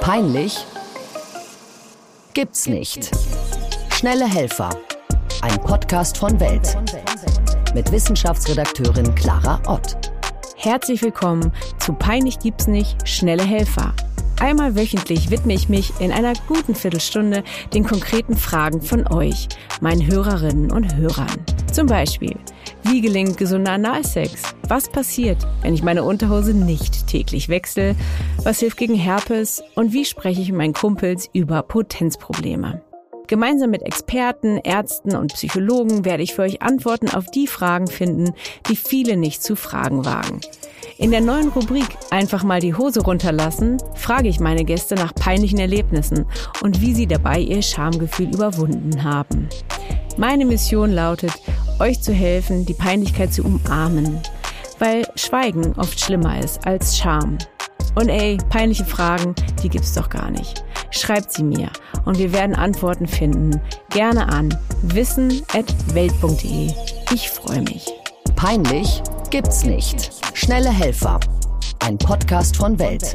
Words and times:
Peinlich 0.00 0.56
gibt's 2.32 2.66
nicht. 2.66 3.10
Schnelle 3.92 4.26
Helfer. 4.26 4.70
Ein 5.42 5.60
Podcast 5.60 6.16
von 6.16 6.40
Welt. 6.40 6.76
Mit 7.74 7.92
Wissenschaftsredakteurin 7.92 9.14
Clara 9.14 9.60
Ott. 9.66 9.96
Herzlich 10.56 11.02
willkommen 11.02 11.52
zu 11.78 11.92
Peinlich 11.92 12.38
gibt's 12.38 12.66
nicht, 12.66 13.06
schnelle 13.06 13.44
Helfer. 13.44 13.92
Einmal 14.40 14.74
wöchentlich 14.74 15.30
widme 15.30 15.52
ich 15.52 15.68
mich 15.68 15.92
in 16.00 16.12
einer 16.12 16.32
guten 16.48 16.74
Viertelstunde 16.74 17.44
den 17.74 17.84
konkreten 17.84 18.36
Fragen 18.36 18.80
von 18.80 19.06
euch, 19.12 19.48
meinen 19.82 20.06
Hörerinnen 20.06 20.72
und 20.72 20.96
Hörern. 20.96 21.44
Zum 21.72 21.86
Beispiel, 21.86 22.36
wie 22.82 23.00
gelingt 23.00 23.36
gesunder 23.36 23.72
Analsex? 23.72 24.42
Was 24.66 24.88
passiert, 24.88 25.46
wenn 25.62 25.72
ich 25.72 25.84
meine 25.84 26.02
Unterhose 26.02 26.52
nicht 26.52 27.06
täglich 27.06 27.48
wechsle? 27.48 27.94
Was 28.42 28.58
hilft 28.58 28.76
gegen 28.76 28.96
Herpes? 28.96 29.62
Und 29.76 29.92
wie 29.92 30.04
spreche 30.04 30.40
ich 30.40 30.48
mit 30.48 30.58
meinen 30.58 30.72
Kumpels 30.72 31.28
über 31.32 31.62
Potenzprobleme? 31.62 32.82
Gemeinsam 33.28 33.70
mit 33.70 33.82
Experten, 33.82 34.56
Ärzten 34.56 35.14
und 35.14 35.34
Psychologen 35.34 36.04
werde 36.04 36.24
ich 36.24 36.34
für 36.34 36.42
euch 36.42 36.60
Antworten 36.60 37.08
auf 37.08 37.26
die 37.26 37.46
Fragen 37.46 37.86
finden, 37.86 38.34
die 38.68 38.74
viele 38.74 39.16
nicht 39.16 39.40
zu 39.40 39.54
fragen 39.54 40.04
wagen. 40.04 40.40
In 40.98 41.12
der 41.12 41.20
neuen 41.20 41.50
Rubrik 41.50 41.86
Einfach 42.10 42.42
mal 42.42 42.58
die 42.58 42.74
Hose 42.74 43.02
runterlassen 43.02 43.78
frage 43.94 44.28
ich 44.28 44.40
meine 44.40 44.64
Gäste 44.64 44.96
nach 44.96 45.14
peinlichen 45.14 45.60
Erlebnissen 45.60 46.26
und 46.62 46.80
wie 46.80 46.92
sie 46.92 47.06
dabei 47.06 47.38
ihr 47.38 47.62
Schamgefühl 47.62 48.34
überwunden 48.34 49.04
haben. 49.04 49.48
Meine 50.16 50.44
Mission 50.44 50.90
lautet, 50.90 51.32
euch 51.80 52.00
zu 52.00 52.12
helfen, 52.12 52.66
die 52.66 52.74
Peinlichkeit 52.74 53.32
zu 53.32 53.42
umarmen 53.42 54.20
weil 54.80 55.06
Schweigen 55.14 55.72
oft 55.76 56.00
schlimmer 56.00 56.40
ist 56.40 56.66
als 56.66 56.98
Scham. 56.98 57.38
Und 57.94 58.08
ey, 58.08 58.38
peinliche 58.48 58.84
Fragen, 58.84 59.34
die 59.62 59.68
gibt's 59.68 59.94
doch 59.94 60.08
gar 60.08 60.30
nicht. 60.30 60.64
Schreibt 60.90 61.32
sie 61.32 61.44
mir 61.44 61.70
und 62.04 62.18
wir 62.18 62.32
werden 62.32 62.56
Antworten 62.56 63.06
finden. 63.06 63.60
Gerne 63.90 64.28
an 64.28 64.56
wissen.welt.de. 64.82 66.72
Ich 67.12 67.30
freue 67.30 67.62
mich. 67.62 67.86
Peinlich 68.36 69.02
gibt's 69.30 69.64
nicht. 69.64 70.10
Schnelle 70.34 70.70
Helfer. 70.70 71.20
Ein 71.80 71.98
Podcast 71.98 72.56
von 72.56 72.78
Welt. 72.78 73.14